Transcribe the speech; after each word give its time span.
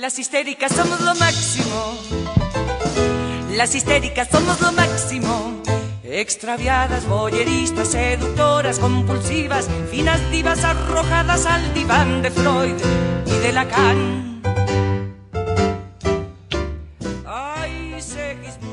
Las 0.00 0.18
histéricas 0.18 0.72
somos 0.72 0.98
lo 1.02 1.14
máximo. 1.16 1.94
Las 3.50 3.74
histéricas 3.74 4.28
somos 4.28 4.58
lo 4.62 4.72
máximo. 4.72 5.60
Extraviadas, 6.02 7.06
boyeristas, 7.06 7.88
seductoras, 7.88 8.78
compulsivas, 8.78 9.68
finas 9.90 10.18
divas 10.30 10.64
arrojadas 10.64 11.44
al 11.44 11.74
diván 11.74 12.22
de 12.22 12.30
Freud 12.30 12.76
y 13.26 13.38
de 13.40 13.52
Lacan. 13.52 14.40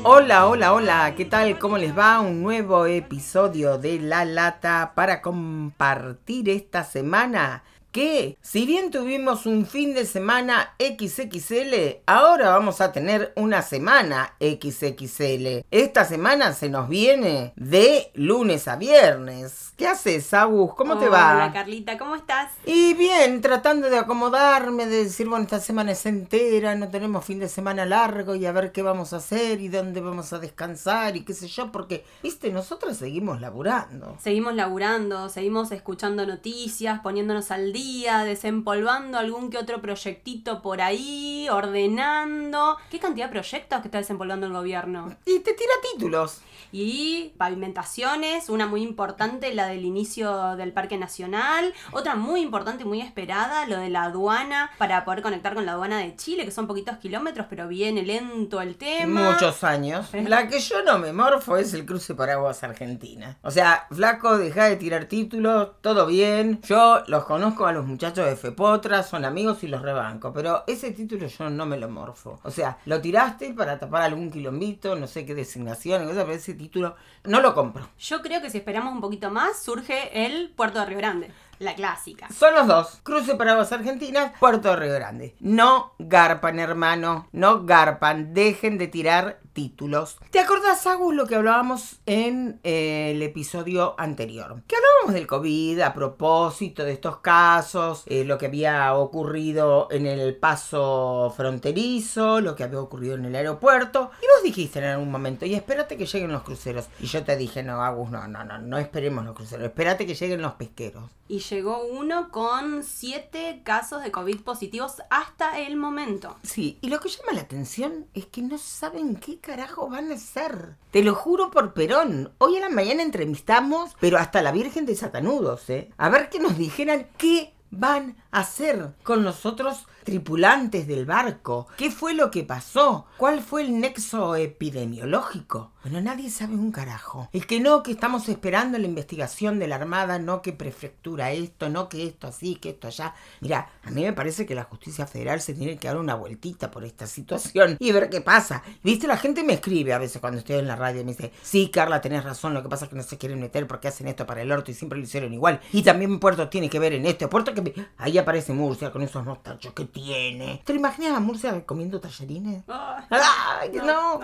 Hola, 0.04 0.48
hola, 0.48 0.73
hola, 0.73 1.14
¿qué 1.18 1.25
tal? 1.25 1.59
¿Cómo 1.59 1.78
les 1.78 1.96
va? 1.96 2.21
Un 2.21 2.41
nuevo 2.41 2.86
episodio 2.86 3.78
de 3.78 4.00
La 4.00 4.23
Lata 4.23 4.94
para 4.96 5.21
compartir 5.21 6.48
esta 6.48 6.86
semana 6.86 7.64
que 7.98 8.38
si 8.43 8.68
bien 8.68 8.91
tuvimos 8.91 9.48
un 9.48 9.66
fin 9.66 9.95
de 9.95 10.05
semana 10.05 10.75
XXL, 10.77 12.04
ahora 12.05 12.50
vamos 12.50 12.79
a 12.79 12.92
tener 12.92 13.33
una 13.36 13.64
semana 13.64 14.36
XXL. 14.39 15.65
Esta 15.71 16.05
semana 16.05 16.54
se 16.54 16.69
nos 16.69 16.89
viene 16.89 17.54
de 17.55 18.11
lunes 18.14 18.68
a 18.68 18.75
viernes. 18.75 19.74
¿Qué 19.75 19.88
haces, 19.88 20.32
Agus? 20.36 20.75
¿Cómo 20.75 21.00
te 21.00 21.10
va? 21.10 21.33
Hola, 21.33 21.52
Carlita, 21.52 21.97
¿cómo 21.97 22.15
estás? 22.15 22.52
Y 22.68 22.93
bien, 22.93 23.41
tratando 23.41 23.89
de 23.89 23.97
acomodarme, 23.97 24.86
de 24.86 25.05
decir, 25.05 25.27
bueno, 25.27 25.46
esta 25.46 25.60
semana 25.60 25.93
es 25.93 26.05
entera, 26.05 26.75
no 26.75 26.89
tenemos 26.89 27.25
fin 27.25 27.39
de 27.39 27.50
semana 27.50 27.88
largo 27.88 28.36
y 28.36 28.46
a 28.46 28.52
ver 28.52 28.71
qué 28.71 28.83
vamos 28.83 29.14
a 29.14 29.18
hacer 29.18 29.60
y 29.60 29.69
dónde 29.69 30.02
vamos 30.02 30.33
a 30.33 30.38
descansar 30.38 31.18
y 31.18 31.25
qué 31.25 31.33
sé 31.33 31.47
yo, 31.47 31.71
porque, 31.71 32.05
viste, 32.22 32.52
nosotros 32.52 32.95
seguimos 32.95 33.41
laburando. 33.41 34.17
Seguimos 34.22 34.53
laburando, 34.53 35.30
seguimos 35.30 35.72
escuchando 35.72 36.27
noticias, 36.27 37.00
poniéndonos 37.00 37.50
al 37.50 37.73
día 37.73 37.86
desempolvando 38.25 39.17
algún 39.17 39.50
que 39.50 39.58
otro 39.58 39.81
proyectito 39.81 40.61
por 40.61 40.81
ahí, 40.81 41.47
ordenando. 41.50 42.77
¿Qué 42.89 43.00
cantidad 43.00 43.27
de 43.27 43.31
proyectos 43.31 43.81
que 43.81 43.88
está 43.88 43.97
desempolvando 43.97 44.45
el 44.47 44.53
gobierno? 44.53 45.16
Y 45.25 45.39
te 45.39 45.53
tira 45.53 45.73
títulos. 45.94 46.41
Y 46.71 47.33
pavimentaciones, 47.38 48.49
una 48.49 48.67
muy 48.67 48.83
importante, 48.83 49.53
la 49.53 49.67
del 49.67 49.85
inicio 49.85 50.57
del 50.57 50.73
Parque 50.73 50.97
Nacional, 50.97 51.73
otra 51.91 52.16
muy 52.16 52.41
importante 52.41 52.83
y 52.83 52.85
muy 52.85 52.99
esperada, 52.99 53.66
lo 53.67 53.77
de 53.77 53.89
la 53.89 54.03
aduana, 54.03 54.72
para 54.77 55.05
poder 55.05 55.22
conectar 55.22 55.53
con 55.53 55.66
la 55.66 55.73
aduana 55.73 55.99
de 55.99 56.16
Chile, 56.17 56.44
que 56.44 56.51
son 56.51 56.67
poquitos 56.67 56.97
kilómetros, 56.97 57.47
pero 57.49 57.69
viene 57.69 58.03
lento 58.03 58.59
el 58.59 58.75
tema. 58.75 59.31
Muchos 59.31 59.63
años. 59.63 60.09
La 60.13 60.49
que 60.49 60.59
yo 60.59 60.83
no 60.83 60.99
me 60.99 61.13
morfo 61.13 61.55
es 61.55 61.73
el 61.73 61.85
cruce 61.85 62.16
por 62.16 62.29
aguas 62.29 62.61
argentina. 62.63 63.38
O 63.44 63.51
sea, 63.51 63.88
flaco, 63.91 64.38
deja 64.38 64.66
de 64.66 64.75
tirar 64.75 65.05
títulos, 65.05 65.69
todo 65.81 66.05
bien. 66.05 66.59
Yo 66.63 67.01
los 67.07 67.23
conozco 67.23 67.66
a 67.66 67.72
los 67.78 67.86
muchachos 67.86 68.25
de 68.25 68.36
Fepotra, 68.36 69.03
son 69.03 69.23
amigos 69.23 69.64
y 69.64 69.67
los 69.67 69.81
rebanco. 69.81 70.33
Pero 70.33 70.64
ese 70.67 70.92
título 70.92 71.28
yo 71.28 71.50
no 71.50 71.66
me 71.66 71.78
lo 71.78 71.88
morfo. 71.89 72.39
O 72.44 72.52
sea, 72.52 72.80
lo 72.86 73.00
tiraste 73.00 73.53
para 73.53 73.80
tapar 73.80 74.02
algún 74.02 74.31
quilombito, 74.31 74.95
no 74.95 75.08
sé 75.08 75.25
qué 75.25 75.36
designación, 75.36 76.08
pero 76.08 76.31
ese 76.31 76.56
título 76.56 76.95
no 77.23 77.39
lo 77.39 77.53
compro. 77.53 77.88
Yo 78.00 78.22
creo 78.22 78.42
que 78.42 78.50
si 78.50 78.58
esperamos 78.58 78.94
un 78.94 79.02
poquito 79.02 79.30
más, 79.30 79.59
surge 79.61 80.25
el 80.25 80.50
Puerto 80.50 80.80
de 80.80 80.86
Río 80.88 80.97
Grande. 80.97 81.31
La 81.59 81.73
clásica. 81.73 82.30
Son 82.31 82.53
los 82.53 82.67
dos. 82.67 83.00
Cruce 83.03 83.36
para 83.36 83.55
vos 83.55 83.72
Argentinas, 83.72 84.33
Puerto 84.39 84.75
Río 84.75 84.94
Grande. 84.94 85.36
No 85.39 85.94
garpan, 85.97 86.59
hermano. 86.59 87.27
No 87.31 87.66
garpan. 87.66 88.33
Dejen 88.33 88.77
de 88.77 88.88
tirar 88.88 89.39
títulos. 89.53 90.19
¿Te 90.30 90.39
acordás, 90.39 90.85
Agus, 90.85 91.16
lo 91.16 91.25
que 91.25 91.33
hablábamos 91.33 92.00
en 92.05 92.59
eh, 92.63 93.13
el 93.16 93.23
episodio 93.23 94.00
anterior? 94.00 94.61
Que 94.67 94.75
hablábamos 94.75 95.16
del 95.16 95.25
COVID 95.25 95.80
a 95.80 95.95
propósito 95.95 96.83
de 96.83 96.94
estos 96.94 97.17
casos, 97.17 98.03
eh, 98.05 98.23
lo 98.23 98.38
que 98.38 98.45
había 98.45 98.94
ocurrido 98.94 99.88
en 99.89 100.05
el 100.05 100.35
paso 100.35 101.33
fronterizo, 101.35 102.39
lo 102.39 102.55
que 102.55 102.66
había 102.66 102.80
ocurrido 102.80 103.16
en 103.16 103.25
el 103.25 103.35
aeropuerto. 103.35 104.11
Y 104.22 104.28
vos 104.28 104.44
dijiste 104.44 104.78
en 104.78 104.85
algún 104.85 105.09
momento, 105.09 105.47
y 105.47 105.55
espérate 105.55 105.97
que 105.97 106.05
lleguen 106.05 106.31
los 106.31 106.44
cruceros. 106.44 106.88
Y 107.00 107.08
yo 107.08 107.23
te 107.23 107.35
dije, 107.35 107.63
no, 107.63 107.83
Agus, 107.83 108.11
no, 108.11 108.28
no, 108.28 108.44
no, 108.44 108.59
no 108.59 108.78
esperemos 108.78 109.25
los 109.25 109.34
cruceros, 109.34 109.66
espérate 109.66 110.06
que 110.06 110.13
lleguen 110.13 110.44
los 110.44 110.53
pesqueros. 110.53 111.09
Y 111.28 111.39
llegó 111.50 111.84
uno 111.85 112.30
con 112.30 112.84
siete 112.84 113.62
casos 113.63 114.03
de 114.03 114.12
COVID 114.12 114.41
positivos 114.41 115.02
hasta 115.09 115.59
el 115.59 115.75
momento. 115.75 116.35
Sí, 116.44 116.78
y 116.81 116.90
lo 116.90 117.00
que 117.00 117.09
llama 117.09 117.34
la 117.34 117.41
atención 117.41 118.08
es 118.13 118.25
que 118.25 118.41
no 118.41 118.58
saben 118.58 119.16
qué 119.16 119.40
carajo 119.40 119.90
van 119.90 120.12
a 120.12 120.16
hacer? 120.16 120.75
Te 120.91 121.03
lo 121.03 121.16
juro 121.16 121.52
por 121.52 121.74
Perón. 121.74 122.34
Hoy 122.38 122.57
a 122.57 122.62
la 122.62 122.69
mañana 122.69 123.03
entrevistamos, 123.03 123.96
pero 124.00 124.18
hasta 124.18 124.41
la 124.41 124.52
Virgen 124.52 124.86
de 124.86 124.96
Satanudos, 124.96 125.69
¿eh? 125.69 125.91
A 125.97 126.09
ver 126.09 126.30
que 126.30 126.40
nos 126.40 126.57
dijeran 126.57 127.07
qué 127.18 127.53
van 127.69 128.16
a 128.31 128.40
hacer 128.40 128.94
con 129.03 129.24
nosotros 129.24 129.88
tripulantes 130.07 130.88
del 130.88 131.06
barco? 131.06 131.68
¿Qué 131.75 131.91
fue 131.91 132.13
lo 132.13 132.31
que 132.31 132.45
pasó? 132.45 133.07
¿Cuál 133.18 133.41
fue 133.41 133.63
el 133.63 133.78
nexo 133.78 134.38
epidemiológico? 134.38 135.73
Bueno, 135.84 136.00
nadie 136.00 136.29
sabe 136.29 136.56
un 136.56 136.72
carajo. 136.72 137.28
Es 137.34 137.45
que 137.45 137.59
no, 137.59 137.84
que 137.84 137.91
estamos 137.91 138.29
esperando 138.29 138.78
la 138.78 138.88
investigación 138.88 139.59
de 139.59 139.68
la 139.68 139.75
Armada, 139.75 140.18
no 140.18 140.41
que 140.41 140.53
prefectura 140.53 141.31
esto, 141.31 141.68
no 141.69 141.90
que 141.90 142.07
esto 142.07 142.28
así, 142.28 142.56
que 142.56 142.69
esto 142.69 142.88
allá. 142.88 143.16
Mira, 143.41 143.69
a 143.84 143.91
mí 143.91 144.01
me 144.01 144.13
parece 144.13 144.45
que 144.45 144.56
la 144.56 144.63
justicia 144.63 145.06
federal 145.06 145.41
se 145.41 145.53
tiene 145.53 145.78
que 145.78 145.90
dar 145.90 145.97
una 145.97 146.16
vueltita 146.16 146.72
por 146.72 146.85
esta 146.85 147.06
situación 147.06 147.75
y 147.78 147.91
ver 147.91 148.09
qué 148.09 148.22
pasa. 148.22 148.63
Viste, 148.84 149.07
la 149.07 149.18
gente 149.18 149.44
me 149.44 149.53
escribe 149.53 149.91
a 149.91 149.97
veces 149.97 150.22
cuando 150.22 150.39
estoy 150.39 150.56
en 150.56 150.68
la 150.68 150.78
radio 150.78 151.01
y 151.01 151.03
me 151.03 151.12
dice, 151.12 151.34
sí, 151.41 151.69
Carla, 151.69 152.00
tenés 152.00 152.24
razón, 152.24 152.53
lo 152.53 152.63
que 152.63 152.69
pasa 152.69 152.85
es 152.85 152.89
que 152.89 152.95
no 152.95 153.03
se 153.03 153.18
quieren 153.18 153.41
meter 153.41 153.68
porque 153.68 153.89
hacen 153.89 154.07
esto 154.07 154.25
para 154.25 154.41
el 154.41 154.51
orto 154.53 154.72
y 154.72 154.74
siempre 154.74 154.97
lo 154.97 155.03
hicieron 155.03 155.34
igual. 155.34 155.59
Y 155.74 155.81
también 155.84 156.19
Puerto 156.22 156.47
tiene 156.47 156.69
que 156.69 156.79
ver 156.79 156.94
en 156.94 157.06
esto. 157.06 157.29
Puerto 157.29 157.53
que... 157.53 157.85
Ahí 157.97 158.18
aparece 158.18 158.53
Murcia 158.53 158.91
con 158.91 159.01
esos 159.01 159.25
mostachos 159.25 159.74
que 159.74 159.81
tiene. 159.97 160.62
¿Te 160.63 160.74
imaginas 160.74 161.18
a 161.18 161.19
Murcia 161.19 161.66
comiendo 161.66 162.00
tallarines? 162.00 162.63
Ay, 162.68 163.72
no, 163.74 164.19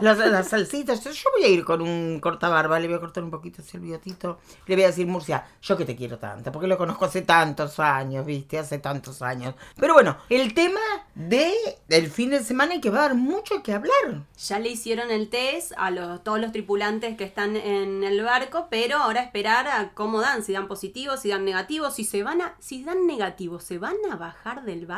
las, 0.00 0.48
salsitas. 0.48 1.02
Yo 1.02 1.30
voy 1.36 1.44
a 1.44 1.48
ir 1.48 1.64
con 1.64 1.80
un 1.80 2.20
cortabarba, 2.20 2.78
le 2.78 2.88
voy 2.88 2.96
a 2.96 3.00
cortar 3.00 3.24
un 3.24 3.30
poquito 3.30 3.62
así 3.62 3.76
el 3.76 3.82
biotito. 3.82 4.38
Le 4.66 4.74
voy 4.74 4.84
a 4.84 4.88
decir, 4.88 5.06
Murcia, 5.06 5.46
yo 5.62 5.76
que 5.76 5.84
te 5.84 5.96
quiero 5.96 6.18
tanto, 6.18 6.52
porque 6.52 6.66
lo 6.66 6.76
conozco 6.76 7.06
hace 7.06 7.22
tantos 7.22 7.80
años, 7.80 8.26
viste, 8.26 8.58
hace 8.58 8.78
tantos 8.78 9.22
años. 9.22 9.54
Pero 9.76 9.94
bueno, 9.94 10.18
el 10.28 10.54
tema 10.54 10.80
de 11.14 11.52
el 11.88 12.10
fin 12.10 12.30
de 12.30 12.42
semana 12.42 12.74
y 12.74 12.80
que 12.80 12.90
va 12.90 12.98
a 12.98 13.08
dar 13.08 13.14
mucho 13.14 13.62
que 13.62 13.72
hablar. 13.72 14.24
Ya 14.36 14.58
le 14.58 14.68
hicieron 14.68 15.10
el 15.10 15.28
test 15.28 15.72
a 15.76 15.90
los, 15.90 16.22
todos 16.22 16.40
los 16.40 16.52
tripulantes 16.52 17.16
que 17.16 17.24
están 17.24 17.56
en 17.56 18.04
el 18.04 18.22
barco, 18.22 18.68
pero 18.70 18.98
ahora 18.98 19.22
esperar 19.22 19.68
a 19.68 19.90
cómo 19.94 20.20
dan, 20.20 20.42
si 20.42 20.52
dan 20.52 20.68
positivos, 20.68 21.20
si 21.20 21.30
dan 21.30 21.44
negativos, 21.44 21.94
si 21.94 22.04
se 22.04 22.22
van 22.22 22.42
a, 22.42 22.54
si 22.58 22.84
dan 22.84 23.06
negativos, 23.06 23.64
¿se 23.64 23.78
van 23.78 23.96
a 24.10 24.16
bajar 24.16 24.64
del 24.64 24.86
barco? 24.86 24.97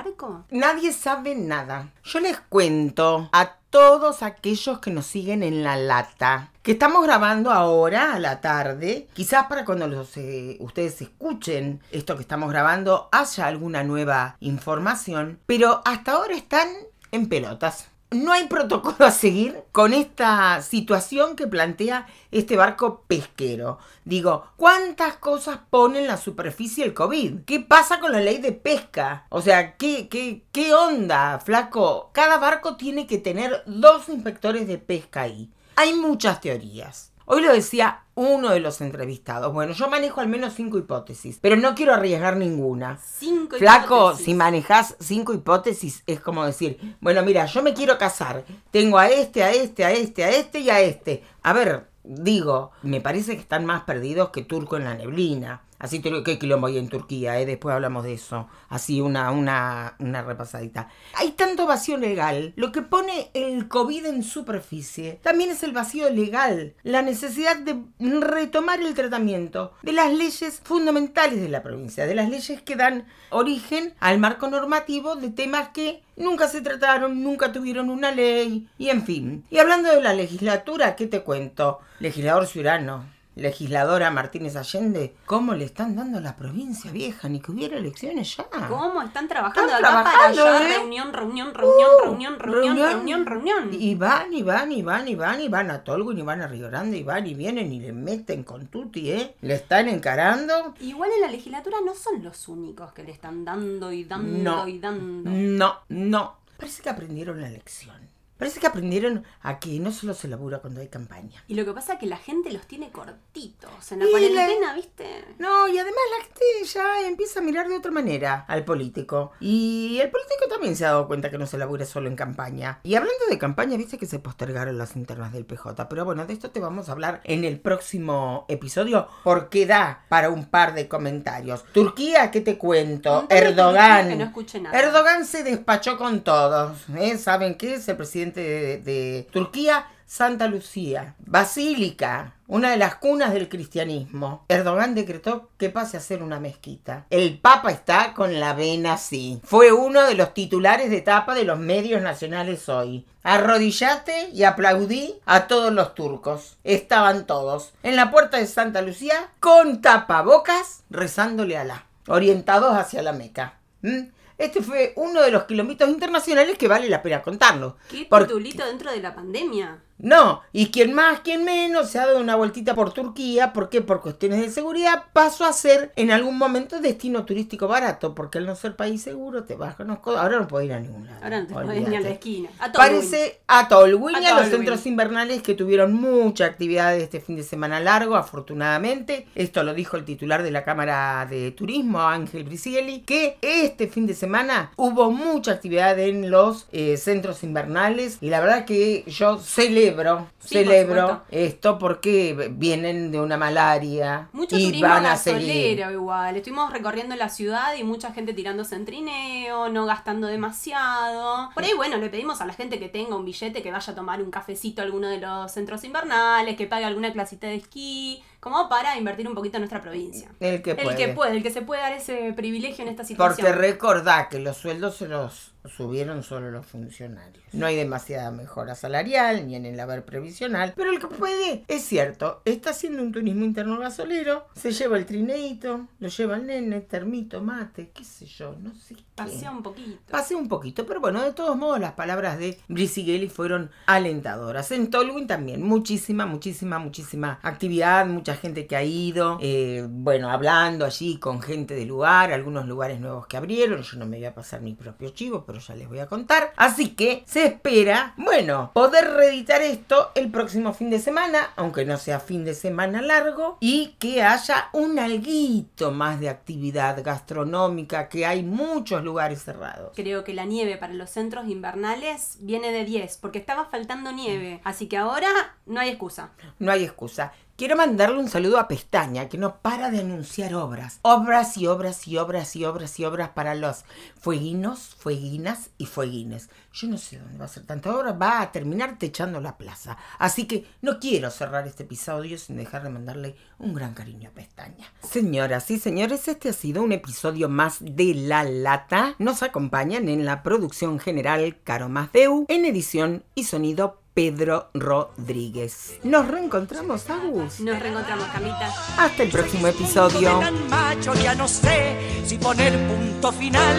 Nadie 0.51 0.93
sabe 0.93 1.35
nada. 1.35 1.91
Yo 2.05 2.21
les 2.21 2.39
cuento 2.41 3.29
a 3.33 3.57
todos 3.71 4.23
aquellos 4.23 4.81
que 4.81 4.91
nos 4.91 5.07
siguen 5.07 5.43
en 5.43 5.63
la 5.63 5.77
lata. 5.77 6.51
Que 6.63 6.73
estamos 6.73 7.03
grabando 7.05 7.51
ahora 7.51 8.15
a 8.15 8.19
la 8.19 8.41
tarde. 8.41 9.09
Quizás 9.15 9.47
para 9.47 9.65
cuando 9.65 9.87
los, 9.87 10.17
eh, 10.17 10.57
ustedes 10.61 11.01
escuchen 11.01 11.81
esto 11.91 12.17
que 12.17 12.23
estamos 12.23 12.51
grabando 12.51 13.09
haya 13.13 13.47
alguna 13.47 13.85
nueva 13.85 14.37
información. 14.41 15.39
Pero 15.47 15.83
hasta 15.85 16.13
ahora 16.13 16.35
están 16.35 16.69
en 17.13 17.29
pelotas 17.29 17.89
no 18.11 18.33
hay 18.33 18.49
protocolo 18.49 18.97
a 19.01 19.11
seguir 19.11 19.63
con 19.73 19.93
esta 19.93 20.63
situación 20.63 21.37
que 21.37 21.47
plantea 21.47 22.07
este 22.31 22.57
barco 22.57 23.05
pesquero. 23.07 23.79
Digo, 24.05 24.47
¿cuántas 24.57 25.17
cosas 25.17 25.61
pone 25.71 26.01
en 26.01 26.07
la 26.07 26.17
superficie 26.17 26.85
el 26.85 26.95
COVID? 26.95 27.45
¿Qué 27.47 27.61
pasa 27.61 28.01
con 28.01 28.13
la 28.13 28.21
ley 28.21 28.39
de 28.39 28.53
pesca? 28.53 29.27
O 29.29 29.41
sea, 29.43 29.77
¿qué, 29.77 30.09
qué, 30.09 30.45
qué 30.53 30.75
onda, 30.75 31.39
flaco? 31.39 32.11
Cada 32.13 32.39
barco 32.39 32.77
tiene 32.77 33.07
que 33.07 33.19
tener 33.19 33.63
dos 33.67 34.09
inspectores 34.09 34.67
de 34.67 34.79
pesca 34.79 35.23
ahí. 35.23 35.51
Hay 35.77 35.95
muchas 35.95 36.41
teorías. 36.41 37.10
Hoy 37.33 37.43
lo 37.43 37.53
decía 37.53 38.03
uno 38.17 38.49
de 38.49 38.59
los 38.59 38.81
entrevistados. 38.81 39.53
Bueno, 39.53 39.73
yo 39.73 39.89
manejo 39.89 40.21
al 40.21 40.27
menos 40.27 40.53
cinco 40.53 40.79
hipótesis, 40.79 41.39
pero 41.41 41.55
no 41.55 41.77
quiero 41.77 41.95
arriesgar 41.95 42.37
ninguna. 42.37 42.99
Cinco 43.01 43.57
Flaco, 43.57 44.17
si 44.17 44.35
manejas 44.35 44.97
cinco 44.99 45.33
hipótesis, 45.33 46.03
es 46.09 46.19
como 46.19 46.45
decir, 46.45 46.97
bueno, 47.01 47.23
mira, 47.23 47.47
yo 47.47 47.63
me 47.63 47.73
quiero 47.73 47.99
casar. 47.99 48.45
Tengo 48.73 48.99
a 48.99 49.07
este, 49.07 49.45
a 49.45 49.53
este, 49.53 49.85
a 49.85 49.93
este, 49.93 50.25
a 50.25 50.31
este 50.31 50.59
y 50.59 50.71
a 50.71 50.81
este. 50.81 51.23
A 51.45 51.53
ver, 51.53 51.87
digo, 52.03 52.73
me 52.83 53.01
parece 53.01 53.37
que 53.37 53.43
están 53.43 53.65
más 53.65 53.83
perdidos 53.83 54.31
que 54.31 54.43
Turco 54.43 54.77
en 54.77 54.83
la 54.83 54.95
neblina. 54.95 55.63
Así 55.81 56.03
que 56.03 56.39
quilombo 56.39 56.67
hay 56.67 56.77
en 56.77 56.91
Turquía, 56.91 57.41
¿eh? 57.41 57.47
después 57.47 57.75
hablamos 57.75 58.05
de 58.05 58.13
eso. 58.13 58.49
Así 58.69 59.01
una, 59.01 59.31
una, 59.31 59.97
una 59.99 60.23
repasadita. 60.23 60.91
Hay 61.15 61.33
tanto 61.33 61.67
vacío 61.67 61.97
legal. 61.97 62.53
Lo 62.57 62.71
que 62.71 62.83
pone 62.83 63.31
el 63.33 63.67
COVID 63.67 64.05
en 64.05 64.23
superficie 64.23 65.19
también 65.23 65.51
es 65.51 65.63
el 65.63 65.73
vacío 65.73 66.11
legal. 66.11 66.75
La 66.83 67.01
necesidad 67.01 67.57
de 67.57 67.83
retomar 67.99 68.81
el 68.81 68.95
tratamiento 68.95 69.73
de 69.81 69.95
las 69.95 70.13
leyes 70.13 70.61
fundamentales 70.63 71.41
de 71.41 71.49
la 71.49 71.63
provincia, 71.63 72.07
de 72.07 72.15
las 72.15 72.29
leyes 72.29 72.61
que 72.61 72.77
dan 72.77 73.07
origen 73.31 73.95
al 74.01 74.19
marco 74.19 74.49
normativo 74.49 75.17
de 75.17 75.31
temas 75.31 75.71
que 75.71 76.03
nunca 76.15 76.47
se 76.49 76.61
trataron, 76.61 77.23
nunca 77.23 77.53
tuvieron 77.53 77.89
una 77.89 78.11
ley, 78.11 78.69
y 78.77 78.91
en 78.91 79.03
fin. 79.07 79.45
Y 79.49 79.57
hablando 79.57 79.89
de 79.89 80.03
la 80.03 80.13
legislatura, 80.13 80.95
¿qué 80.95 81.07
te 81.07 81.23
cuento? 81.23 81.81
Legislador 82.01 82.47
ciudadano 82.47 83.20
legisladora 83.37 84.11
Martínez 84.11 84.57
Allende, 84.57 85.15
cómo 85.25 85.55
le 85.55 85.65
están 85.65 85.97
dando 85.97 86.19
a 86.19 86.21
la 86.21 86.37
provincia 86.37 86.91
vieja, 86.91 87.29
ni 87.29 87.41
que 87.41 87.53
hubiera 87.53 87.77
elecciones 87.79 88.37
ya. 88.37 88.45
¿Cómo 88.69 89.01
están 89.03 89.29
trabajando 89.29 89.73
Están 89.73 89.85
acá 89.85 90.03
trabajando, 90.13 90.45
para 90.45 90.59
allá? 90.59 90.69
¿eh? 90.69 90.77
Reunión, 90.79 91.13
reunión, 91.13 91.55
reunión, 91.55 91.91
Uh, 92.01 92.05
reunión, 92.05 92.39
reunión, 92.39 92.77
reunión, 92.77 93.27
reunión. 93.27 93.69
Y 93.73 93.95
van, 93.95 94.33
y 94.33 94.43
van, 94.43 94.73
y 94.73 94.83
van, 94.83 95.09
y 95.09 95.15
van, 95.15 95.41
y 95.41 95.49
van 95.49 95.71
a 95.71 95.85
Tolwyn, 95.85 96.19
y 96.19 96.23
van 96.23 96.43
a 96.43 96.47
Río 96.49 96.67
Grande, 96.69 96.99
y 96.99 97.03
van, 97.03 97.27
y 97.27 97.35
vienen, 97.35 97.73
y 97.73 97.81
le 97.81 97.93
meten 97.93 98.43
con 98.43 98.67
tutti, 98.67 99.11
¿eh? 99.13 99.35
Le 99.41 99.55
están 99.55 99.89
encarando. 99.89 100.75
Igual 100.81 101.11
en 101.15 101.21
la 101.23 101.29
legislatura 101.29 101.79
no 101.85 101.95
son 101.95 102.23
los 102.23 102.49
únicos 102.49 102.93
que 102.93 103.05
le 103.05 103.13
están 103.13 103.45
dando 103.45 103.93
y 103.93 104.05
dando 104.05 104.51
No. 104.57 104.69
y 104.69 104.79
dando. 104.79 105.31
No, 105.31 105.79
no. 105.89 106.37
Parece 106.57 106.83
que 106.83 106.91
aprendieron 106.91 107.41
la 107.41 107.49
lección. 107.49 107.97
Parece 108.41 108.59
que 108.59 108.67
aprendieron 108.67 109.25
a 109.43 109.61
que 109.61 109.79
no 109.81 109.93
solo 109.93 110.15
se 110.15 110.27
labura 110.27 110.61
cuando 110.61 110.81
hay 110.81 110.89
campaña. 110.89 111.45
Y 111.47 111.55
lo 111.55 111.67
que 111.67 111.75
pasa 111.75 111.93
es 111.93 111.99
que 111.99 112.07
la 112.07 112.17
gente 112.17 112.51
los 112.51 112.67
tiene 112.67 112.91
cortitos. 112.91 113.93
En 113.93 113.99
la 113.99 114.07
Y 114.07 114.11
cuarentena, 114.11 114.73
¿viste? 114.75 115.27
No, 115.39 115.69
y 115.69 115.79
además 115.79 116.01
la 116.19 116.25
gente 116.25 116.73
ya 116.73 117.07
empieza 117.07 117.41
a 117.41 117.43
mirar 117.43 117.69
de 117.69 117.77
otra 117.77 117.91
manera 117.91 118.47
al 118.49 118.65
político. 118.65 119.33
Y 119.41 119.99
el 120.01 120.11
político 120.11 120.49
también 120.49 120.75
se 120.75 120.87
ha 120.87 120.93
dado 120.93 121.07
cuenta 121.07 121.31
que 121.31 121.37
no 121.37 121.47
se 121.47 121.59
labura 121.59 121.85
solo 121.85 122.09
en 122.09 122.17
campaña. 122.17 122.81
Y 122.83 122.95
hablando 122.95 123.27
de 123.29 123.37
campaña, 123.37 123.77
viste 123.77 123.99
que 123.99 124.07
se 124.07 124.19
postergaron 124.19 124.79
las 124.79 124.97
internas 124.97 125.35
del 125.35 125.45
PJ. 125.45 125.91
Pero 125.91 126.07
bueno, 126.07 126.25
de 126.25 126.33
esto 126.33 126.51
te 126.51 126.61
vamos 126.61 126.89
a 126.89 126.93
hablar 126.93 127.21
en 127.25 127.45
el 127.45 127.61
próximo 127.61 128.47
episodio 128.49 129.07
porque 129.23 129.67
da 129.67 130.07
para 130.09 130.31
un 130.31 130.47
par 130.47 130.73
de 130.73 130.89
comentarios. 130.89 131.63
Turquía, 131.75 132.31
¿qué 132.31 132.41
te 132.41 132.57
cuento? 132.57 133.27
Erdogan. 133.29 134.09
Que 134.09 134.17
no 134.17 134.25
escuché 134.25 134.61
nada. 134.61 134.79
Erdogan 134.79 135.27
se 135.27 135.43
despachó 135.43 135.99
con 135.99 136.23
todos. 136.23 136.79
¿eh? 136.97 137.19
¿Saben 137.19 137.57
qué? 137.57 137.75
Es 137.75 137.87
el 137.89 137.99
presidente 137.99 138.30
de, 138.35 139.27
Turquía. 139.33 139.87
Santa 140.11 140.49
Lucía, 140.49 141.15
Basílica, 141.21 142.35
una 142.49 142.73
de 142.73 142.77
las 142.77 142.97
cunas 142.97 143.33
del 143.33 143.49
cristianismo. 143.49 144.45
Erdogan 144.49 144.97
decretó 144.97 145.51
que 145.57 145.71
pase 145.71 145.97
a 145.97 146.01
ser 146.01 146.25
una 146.25 146.41
mezquita. 146.41 147.07
El 147.11 147.39
Papa 147.39 147.71
está 147.71 148.13
con 148.13 148.41
la 148.41 148.53
vena 148.53 148.95
así. 148.95 149.41
Fue 149.45 149.71
uno 149.71 150.03
de 150.03 150.17
los 150.17 150.35
titulares 150.35 150.91
de 150.91 151.01
tapa 151.01 151.37
de 151.37 151.45
los 151.45 151.61
medios 151.61 152.03
nacionales 152.03 152.69
hoy. 152.69 153.07
Arrodillate 153.23 154.31
y 154.33 154.43
aplaudí 154.43 155.15
a 155.27 155.47
todos 155.47 155.73
los 155.73 155.95
turcos. 155.95 156.59
Estaban 156.65 157.25
todos 157.25 157.73
en 157.85 157.95
la 157.95 158.11
puerta 158.11 158.39
de 158.39 158.49
Santa 158.49 158.83
Lucía 158.83 159.31
con 159.39 159.81
tapabocas 159.81 160.83
rezándole 160.91 161.57
a 161.57 161.63
la, 161.63 161.87
orientados 162.09 162.77
hacia 162.77 163.03
la 163.03 163.13
Meca. 163.13 163.61
¿Mm? 163.83 164.09
Este 164.41 164.63
fue 164.63 164.95
uno 164.97 165.21
de 165.21 165.31
los 165.31 165.45
kilómetros 165.45 165.91
internacionales 165.91 166.57
que 166.57 166.67
vale 166.67 166.89
la 166.89 167.03
pena 167.03 167.21
contarlo. 167.21 167.77
¿Qué 167.91 168.07
titulito 168.07 168.65
dentro 168.65 168.91
de 168.91 169.01
la 169.01 169.15
pandemia? 169.15 169.83
No, 170.03 170.43
y 170.53 170.71
quien 170.71 170.95
más, 170.95 171.21
quien 171.21 171.45
menos 171.45 171.91
se 171.91 171.99
ha 171.99 172.07
dado 172.07 172.21
una 172.21 172.37
vueltita 172.37 172.75
por 172.75 172.93
Turquía, 172.93 173.53
¿por 173.53 173.69
qué? 173.69 173.81
Por 173.83 174.01
cuestiones 174.01 174.41
de 174.41 174.51
seguridad, 174.51 175.05
pasó 175.13 175.45
a 175.45 175.53
ser 175.53 175.93
en 175.97 176.11
algún 176.11 176.39
momento 176.39 176.81
destino 176.81 177.25
turístico 177.25 177.69
barato, 177.69 178.15
porque 178.15 178.39
al 178.39 178.47
no 178.47 178.55
ser 178.55 178.77
país 178.77 179.03
seguro 179.03 179.45
te 179.45 179.57
bajan 179.57 179.89
los 179.89 179.99
codos. 179.99 180.21
Ahora 180.21 180.39
no 180.39 180.49
puedo 180.49 180.65
ir 180.65 180.73
a 180.73 180.81
ningún 180.81 181.07
lado. 181.07 181.21
Ahora 181.23 181.41
no 181.41 181.47
te 181.47 181.53
puedes 181.53 181.71
olvídate. 181.71 181.91
ni 181.91 181.97
a 181.97 182.01
la 182.01 182.11
esquina. 182.11 182.51
A. 182.59 182.73
Parece 182.73 183.41
a 183.47 183.69
Tolwyn 183.69 184.17
A 184.17 184.37
a 184.37 184.41
los 184.41 184.49
centros 184.49 184.87
invernales 184.87 185.43
que 185.43 185.55
tuvieron 185.55 185.93
mucha 185.93 186.47
actividad 186.47 186.97
este 186.97 187.21
fin 187.21 187.37
de 187.37 187.43
semana 187.43 187.81
largo, 187.81 188.17
afortunadamente. 188.17 189.27
Esto 189.35 189.63
lo 189.63 189.75
dijo 189.75 189.97
el 189.97 190.05
titular 190.05 190.43
de 190.43 190.51
la 190.51 190.65
Cámara 190.65 191.27
de 191.29 191.51
Turismo, 191.53 192.01
Ángel 192.01 192.45
Brisieli, 192.45 193.01
que 193.01 193.39
este 193.43 193.89
fin 193.89 194.07
de 194.07 194.15
semana 194.15 194.73
hubo 194.77 195.11
mucha 195.11 195.53
actividad 195.53 195.99
en 195.99 196.31
los 196.31 196.67
eh, 196.73 196.97
centros 196.97 197.43
invernales 197.43 198.19
y 198.21 198.31
la 198.31 198.41
verdad 198.41 198.65
que 198.65 199.05
yo 199.07 199.39
celebro, 199.39 199.90
Sí, 200.39 200.49
celebro 200.49 201.01
supuesto. 201.09 201.25
esto 201.31 201.79
porque 201.79 202.51
vienen 202.57 203.11
de 203.11 203.21
una 203.21 203.37
malaria 203.37 204.29
Mucho 204.33 204.57
y 204.57 204.65
turismo 204.67 204.89
van 204.89 205.07
a 205.07 205.17
seguir. 205.17 205.81
igual. 205.93 206.37
Estuvimos 206.37 206.73
recorriendo 206.73 207.15
la 207.17 207.29
ciudad 207.29 207.75
y 207.79 207.85
mucha 207.85 208.13
gente 208.13 208.33
tirándose 208.35 208.75
en 208.77 208.85
trineo, 208.85 209.69
no 209.69 209.87
gastando 209.87 210.27
demasiado. 210.27 211.51
Por 211.55 211.65
ahí, 211.65 211.73
bueno, 211.77 211.97
le 211.97 212.09
pedimos 212.09 212.41
a 212.41 212.47
la 212.47 212.53
gente 212.53 212.79
que 212.79 212.89
tenga 212.89 213.17
un 213.17 213.25
billete 213.25 213.63
que 213.63 213.71
vaya 213.73 213.93
a 213.93 213.97
tomar 213.97 214.23
un 214.23 214.31
cafecito 214.31 214.83
a 214.83 214.85
alguno 214.85 215.09
de 215.09 215.19
los 215.19 215.53
centros 215.53 215.85
invernales, 215.85 216.57
que 216.57 216.67
pague 216.67 216.85
alguna 216.85 217.13
clasita 217.13 217.47
de 217.47 217.57
esquí, 217.57 218.23
como 218.41 218.69
para 218.69 218.97
invertir 218.97 219.29
un 219.29 219.35
poquito 219.35 219.59
en 219.59 219.63
nuestra 219.63 219.81
provincia. 219.81 220.31
El 220.41 220.63
que 220.63 220.73
El 220.73 220.83
puede. 220.83 220.97
que 220.97 221.09
puede, 221.09 221.37
el 221.37 221.43
que 221.43 221.51
se 221.51 221.63
puede 221.63 221.83
dar 221.83 221.93
ese 221.93 222.33
privilegio 222.35 222.83
en 222.83 222.91
esta 222.91 223.05
situación. 223.05 223.37
Porque 223.37 223.53
recordá 223.53 224.29
que 224.29 224.39
los 224.41 224.57
sueldos 224.57 224.97
se 224.97 225.09
los 225.09 225.53
subieron 225.69 226.23
solo 226.23 226.51
los 226.51 226.67
funcionarios. 226.67 227.45
No 227.53 227.67
hay 227.67 227.77
demasiada 227.77 228.31
mejora 228.31 228.75
salarial 228.75 229.47
ni 229.47 229.57
en 229.57 229.67
el 229.67 229.79
haber 229.79 230.05
previsional, 230.05 230.73
pero 230.75 230.91
el 230.91 230.99
que 230.99 231.09
puede, 231.09 231.65
es 231.69 231.85
cierto, 231.85 232.41
está 232.45 232.71
haciendo 232.71 233.03
un 233.03 233.13
turismo 233.13 233.45
interno 233.45 233.79
gasolero, 233.79 234.47
se 234.55 234.73
lleva 234.73 234.97
el 234.97 235.05
trineito, 235.05 235.87
lo 235.99 236.09
lleva 236.09 236.37
el 236.37 236.47
nene, 236.47 236.81
termito, 236.81 237.43
mate, 237.43 237.91
qué 237.93 238.05
sé 238.05 238.25
yo, 238.27 238.57
no 238.61 238.75
sé 238.75 238.95
qué. 238.95 239.03
Pasea 239.15 239.51
un 239.51 239.63
poquito. 239.63 239.99
Pasé 240.11 240.35
un 240.35 240.49
poquito, 240.49 240.87
pero 240.87 241.01
bueno, 241.01 241.23
de 241.23 241.35
todos 241.35 241.55
modos 241.57 241.79
las 241.79 241.93
palabras 241.93 242.39
de 242.39 242.59
Brisigeli 242.69 243.29
fueron 243.29 243.71
alentadoras. 243.85 244.71
En 244.71 244.89
Tolwyn 244.89 245.27
también, 245.27 245.63
muchísima, 245.63 246.25
muchísima, 246.25 246.79
muchísima 246.79 247.39
actividad, 247.43 248.07
mucha 248.07 248.30
gente 248.35 248.67
que 248.67 248.77
ha 248.77 248.83
ido, 248.83 249.39
eh, 249.41 249.87
bueno, 249.89 250.31
hablando 250.31 250.85
allí 250.85 251.19
con 251.19 251.41
gente 251.43 251.75
del 251.75 251.89
lugar, 251.89 252.33
algunos 252.33 252.67
lugares 252.67 253.01
nuevos 253.01 253.27
que 253.27 253.37
abrieron, 253.37 253.83
yo 253.83 253.99
no 253.99 254.07
me 254.07 254.19
voy 254.19 254.27
a 254.27 254.35
pasar 254.35 254.61
mi 254.61 254.75
propio 254.75 255.11
chivo, 255.11 255.45
pero 255.47 255.59
ya 255.59 255.75
les 255.75 255.89
voy 255.89 255.99
a 255.99 256.07
contar. 256.07 256.53
Así 256.57 256.91
que 256.91 257.23
se 257.27 257.45
espera, 257.47 258.15
bueno, 258.17 258.71
poder 258.75 259.13
reeditar 259.13 259.63
esto 259.63 260.13
el 260.15 260.31
próximo 260.31 260.73
fin 260.73 260.91
de 260.91 260.99
semana, 260.99 261.51
aunque 261.57 261.85
no 261.85 261.97
sea 261.97 262.21
fin 262.21 262.45
de 262.45 262.55
semana 262.55 263.03
largo, 263.03 263.57
y 263.61 263.97
que 263.99 264.23
haya 264.23 264.69
un 264.73 264.99
alguito 264.99 265.91
más 265.91 266.21
de 266.21 266.29
actividad 266.29 267.03
gastronómica, 267.03 268.09
que 268.09 268.27
hay 268.27 268.43
muchos 268.43 269.03
lugares 269.05 269.43
cerrados. 269.43 269.93
Creo 269.95 270.25
que 270.25 270.35
la 270.35 270.45
nieve 270.45 270.77
para 270.77 270.95
los 270.95 271.11
centros 271.11 271.49
invernales 271.49 272.39
viene 272.41 272.73
de 272.73 272.85
10, 272.85 273.19
porque 273.19 273.39
estaba 273.39 273.67
faltando 273.67 274.13
nieve. 274.13 274.61
Así 274.65 274.87
que 274.87 274.97
ahora 274.97 275.29
no 275.67 275.81
hay 275.81 275.91
excusa. 275.91 276.31
No 276.59 276.73
hay 276.73 276.85
excusa. 276.85 277.33
Quiero 277.61 277.77
mandarle 277.77 278.19
un 278.19 278.31
saludo 278.31 278.59
a 278.59 278.69
Pestaña, 278.69 279.29
que 279.29 279.37
no 279.37 279.61
para 279.61 279.91
de 279.91 279.99
anunciar 279.99 280.55
obras. 280.55 280.99
Obras 281.03 281.59
y 281.59 281.67
obras 281.67 282.09
y 282.09 282.17
obras 282.17 282.57
y 282.57 282.65
obras 282.65 282.99
y 282.99 283.05
obras 283.05 283.29
para 283.35 283.55
los 283.55 283.85
fueguinos, 284.19 284.97
fueguinas 284.99 285.69
y 285.77 285.85
fueguines. 285.85 286.49
Yo 286.73 286.89
no 286.89 286.97
sé 286.97 287.19
dónde 287.19 287.37
va 287.37 287.45
a 287.45 287.49
ser 287.49 287.67
tanta 287.67 287.95
obra, 287.95 288.13
va 288.13 288.41
a 288.41 288.51
terminar 288.51 288.99
techando 288.99 289.43
la 289.43 289.59
plaza. 289.59 289.99
Así 290.19 290.47
que 290.47 290.65
no 290.81 290.99
quiero 290.99 291.31
cerrar 291.31 291.67
este 291.67 291.83
episodio 291.83 292.39
sin 292.39 292.57
dejar 292.57 292.83
de 292.83 292.89
mandarle 292.89 293.37
un 293.59 293.75
gran 293.75 293.93
cariño 293.93 294.31
a 294.31 294.33
Pestaña. 294.33 294.91
Señoras 295.03 295.71
y 295.71 295.79
señores, 295.79 296.29
este 296.29 296.49
ha 296.49 296.55
sido 296.55 296.83
un 296.83 296.93
episodio 296.93 297.51
más 297.51 297.77
de 297.83 298.15
La 298.15 298.43
Lata. 298.43 299.17
Nos 299.19 299.43
acompañan 299.43 300.09
en 300.09 300.25
la 300.25 300.43
producción 300.43 300.99
general 300.99 301.59
Caro 301.63 301.91
Masdeu, 301.91 302.47
en 302.49 302.65
edición 302.65 303.23
y 303.35 303.45
sonido 303.45 304.00
Pedro 304.15 304.69
Rodríguez. 304.75 305.99
Nos 306.03 306.27
reencontramos, 306.27 307.09
Agus. 307.09 307.61
Nos 307.61 307.79
reencontramos, 307.79 308.27
Camita. 308.29 308.73
Hasta 308.99 309.23
el 309.23 309.31
próximo 309.31 309.67
episodio. 309.67 310.41
Macho 310.69 311.15
ya 311.15 311.35
no 311.35 311.47
sé 311.47 311.97
si 312.25 312.39
poner 312.39 312.77
punto 312.89 313.33
final 313.33 313.77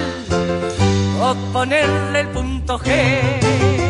o 1.22 1.36
ponerle 1.52 2.22
el 2.22 2.28
punto 2.30 2.80
G. 2.80 3.81